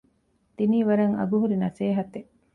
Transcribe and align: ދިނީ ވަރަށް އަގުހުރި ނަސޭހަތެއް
ދިނީ 0.57 0.79
ވަރަށް 0.87 1.17
އަގުހުރި 1.19 1.55
ނަސޭހަތެއް 1.63 2.29